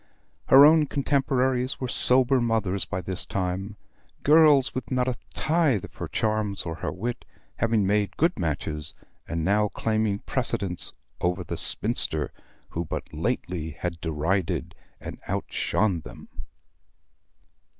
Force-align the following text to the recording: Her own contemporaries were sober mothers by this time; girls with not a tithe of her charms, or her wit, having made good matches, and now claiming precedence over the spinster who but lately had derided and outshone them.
Her 0.47 0.65
own 0.65 0.87
contemporaries 0.87 1.79
were 1.79 1.87
sober 1.87 2.41
mothers 2.41 2.85
by 2.85 3.01
this 3.01 3.23
time; 3.23 3.75
girls 4.23 4.73
with 4.73 4.89
not 4.89 5.07
a 5.07 5.15
tithe 5.35 5.85
of 5.85 5.93
her 5.97 6.07
charms, 6.07 6.63
or 6.63 6.73
her 6.73 6.91
wit, 6.91 7.23
having 7.57 7.85
made 7.85 8.17
good 8.17 8.39
matches, 8.39 8.95
and 9.27 9.45
now 9.45 9.67
claiming 9.67 10.17
precedence 10.17 10.93
over 11.19 11.43
the 11.43 11.55
spinster 11.55 12.31
who 12.69 12.83
but 12.83 13.13
lately 13.13 13.77
had 13.79 14.01
derided 14.01 14.73
and 14.99 15.21
outshone 15.29 15.99
them. 15.99 16.29